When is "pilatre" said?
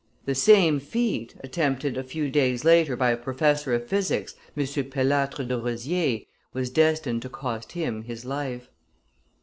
4.85-5.43